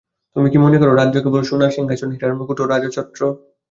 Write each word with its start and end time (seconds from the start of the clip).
তুমি 0.35 0.47
কি 0.51 0.57
মনে 0.63 0.77
কর 0.79 0.89
রাজ্য 0.91 1.15
কেবল 1.23 1.41
সোনার 1.49 1.75
সিংহাসন, 1.75 2.09
হীরার 2.13 2.33
মুকুট 2.37 2.57
ও 2.61 2.65
রাজছত্র? 2.65 3.21